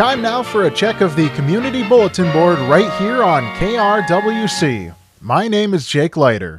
[0.00, 4.94] time now for a check of the Community Bulletin Board right here on KRWC.
[5.20, 6.58] My name is Jake Leiter.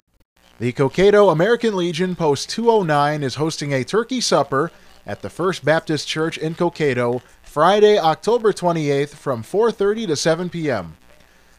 [0.60, 4.72] The Cokato American Legion Post 209 is hosting a turkey supper
[5.08, 10.96] at the First Baptist Church in Cokato Friday, October 28th from 4:30 to 7 p.m.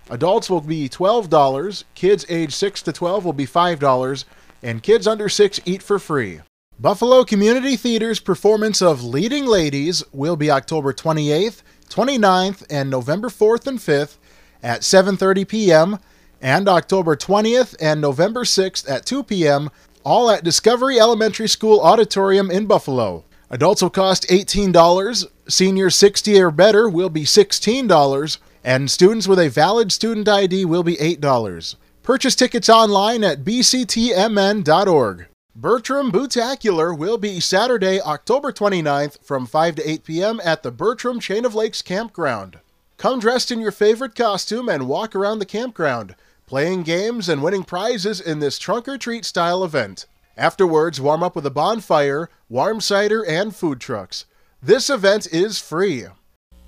[0.09, 4.25] Adults will be $12, kids age 6 to 12 will be $5,
[4.63, 6.43] and kids under 6 eat for free.
[6.83, 13.69] Buffalo Community Theater's performance of Leading Ladies will be October 28th, 29th, and November 4th
[13.69, 14.17] and 5th
[14.65, 16.01] at 7:30 p.m.
[16.41, 19.71] and October 20th and November 6th at 2 p.m.
[20.05, 23.23] all at Discovery Elementary School Auditorium in Buffalo.
[23.49, 29.49] Adults will cost $18, seniors 60 or better will be $16, and students with a
[29.49, 31.77] valid student ID will be $8.
[32.03, 35.27] Purchase tickets online at bctmn.org.
[35.55, 40.41] Bertram Bootacular will be Saturday, October 29th from 5 to 8 p.m.
[40.43, 42.61] at the Bertram Chain of Lakes Campground.
[42.97, 46.15] Come dressed in your favorite costume and walk around the campground,
[46.47, 50.07] playing games and winning prizes in this trunk or treat style event.
[50.39, 54.25] Afterwards, warm up with a bonfire, warm cider, and food trucks.
[54.63, 56.07] This event is free.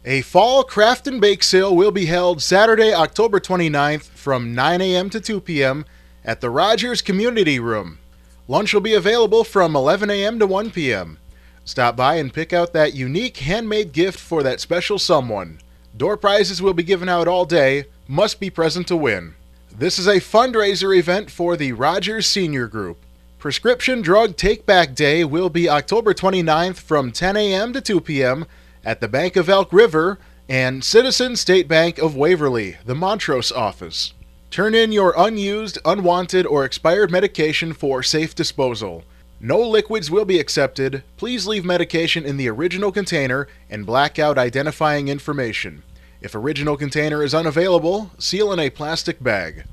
[0.05, 5.09] A fall craft and bake sale will be held Saturday, October 29th from 9 a.m.
[5.09, 5.87] to 2 p.m.
[6.23, 7.99] at the Rogers Community Room.
[8.47, 10.39] Lunch will be available from 11 a.m.
[10.39, 11.19] to 1 p.m.
[11.65, 15.61] Stop by and pick out that unique handmade gift for that special someone.
[15.97, 19.35] Door prizes will be given out all day, must be present to win.
[19.75, 22.99] This is a fundraiser event for the Rogers Senior Group.
[23.39, 27.73] Prescription Drug Take Back Day will be October 29th from 10 a.m.
[27.73, 28.45] to 2 p.m.
[28.85, 30.19] at the Bank of Elk River
[30.51, 34.13] and Citizen State Bank of Waverly, the Montrose office.
[34.55, 39.03] Turn in your unused, unwanted, or expired medication for safe disposal.
[39.41, 41.03] No liquids will be accepted.
[41.17, 45.83] Please leave medication in the original container and black out identifying information.
[46.21, 49.65] If original container is unavailable, seal in a plastic bag.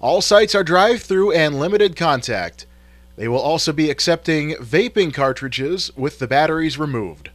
[0.00, 2.64] All sites are drive through and limited contact.
[3.16, 7.28] They will also be accepting vaping cartridges with the batteries removed.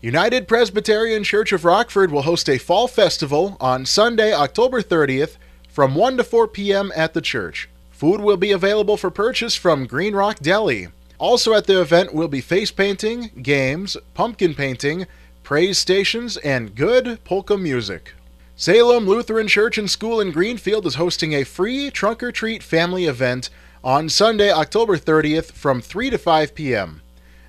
[0.00, 5.36] United Presbyterian Church of Rockford will host a fall festival on Sunday, October 30th
[5.78, 6.90] from 1 to 4 p.m.
[6.96, 7.68] at the church.
[7.92, 10.88] Food will be available for purchase from Green Rock Deli.
[11.18, 15.06] Also at the event will be face painting, games, pumpkin painting,
[15.44, 18.14] praise stations, and good polka music.
[18.56, 23.04] Salem Lutheran Church and School in Greenfield is hosting a free trunk or treat family
[23.04, 23.48] event
[23.84, 27.02] on Sunday, October 30th from 3 to 5 p.m.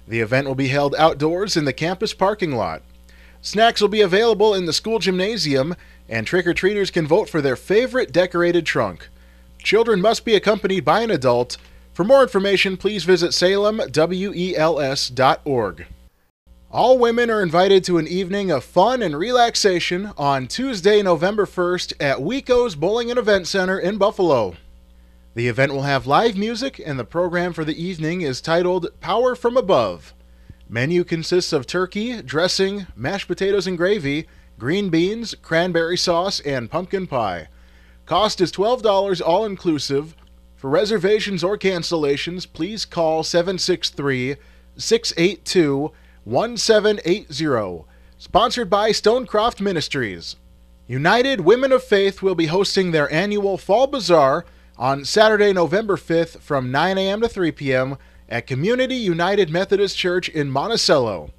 [0.07, 2.84] The event will be held outdoors in the campus parking lot.
[3.41, 5.75] Snacks will be available in the school gymnasium,
[6.09, 9.08] and trick or treaters can vote for their favorite decorated trunk.
[9.59, 11.58] Children must be accompanied by an adult.
[11.94, 13.88] For more information, please visit salemwels.org.
[16.72, 21.94] All women are invited to an evening of fun and relaxation on Tuesday, November 1st
[22.00, 24.56] at Wico's Bowling and Event Center in Buffalo.
[25.34, 29.36] The event will have live music, and the program for the evening is titled Power
[29.36, 30.14] from Above.
[30.68, 34.28] Menu consists of turkey, dressing, mashed potatoes and gravy,
[34.59, 37.47] green beans, cranberry sauce, and pumpkin pie.
[38.06, 40.16] Cost is $12 all inclusive.
[40.56, 44.36] For reservations or cancellations, please call 763
[44.75, 45.92] 682
[46.25, 47.86] 1780.
[48.18, 50.36] Sponsored by Stonecroft Ministries.
[50.88, 54.44] United Women of Faith will be hosting their annual Fall Bazaar
[54.78, 57.22] on Saturday, November 5th from 9 a.m.
[57.22, 57.97] to 3 p.m.
[58.28, 61.31] at Community United Methodist Church in Monticello.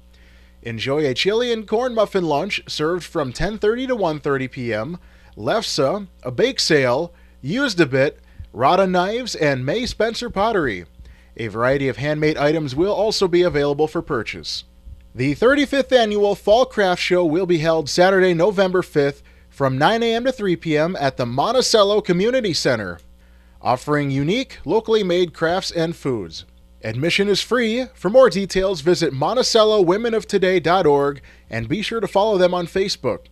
[0.63, 4.99] Enjoy a chili and corn muffin lunch served from 10:30 to 1:30 p.m.
[5.35, 8.19] Lefse, a bake sale, used a bit,
[8.53, 10.85] Rada knives, and May Spencer pottery.
[11.37, 14.65] A variety of handmade items will also be available for purchase.
[15.15, 20.25] The 35th annual Fall Craft Show will be held Saturday, November 5th from 9 a.m.
[20.25, 20.95] to 3 p.m.
[20.99, 22.99] at the Monticello Community Center,
[23.61, 26.45] offering unique, locally made crafts and foods.
[26.83, 27.85] Admission is free.
[27.93, 33.25] For more details, visit MonticelloWomenOfToday.org and be sure to follow them on Facebook.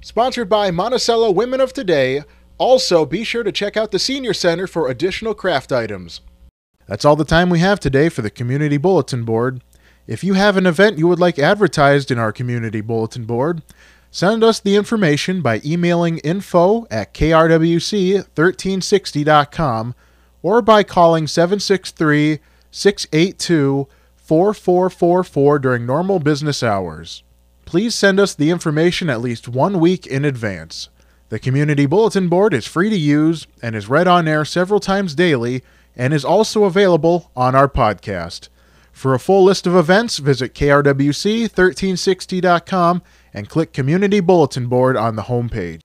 [0.00, 2.22] Sponsored by Monticello Women of Today.
[2.58, 6.22] Also, be sure to check out the Senior Center for additional craft items.
[6.86, 9.62] That's all the time we have today for the Community Bulletin Board.
[10.06, 13.62] If you have an event you would like advertised in our Community Bulletin Board,
[14.10, 19.94] send us the information by emailing info at krwc1360.com
[20.42, 22.38] or by calling 763
[22.76, 27.22] 682 4444 during normal business hours.
[27.64, 30.90] Please send us the information at least one week in advance.
[31.30, 35.14] The Community Bulletin Board is free to use and is read on air several times
[35.14, 35.62] daily
[35.96, 38.50] and is also available on our podcast.
[38.92, 43.02] For a full list of events, visit krwc1360.com
[43.32, 45.74] and click Community Bulletin Board on the homepage.